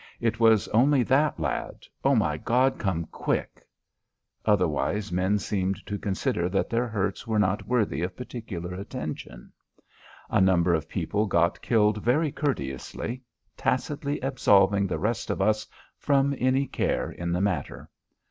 [0.19, 3.61] It was only that lad "Oh, my God, come quick."
[4.45, 9.51] Otherwise, men seemed to consider that their hurts were not worthy of particular attention.
[10.27, 13.21] A number of people got killed very courteously,
[13.55, 15.67] tacitly absolving the rest of us
[15.99, 17.87] from any care in the matter.